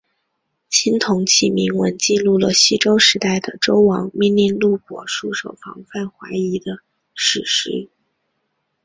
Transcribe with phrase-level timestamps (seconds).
[0.67, 6.79] 青铜器铭文记录了西周时代的周王命令录伯戍守防范淮夷的
[7.13, 7.87] 史实。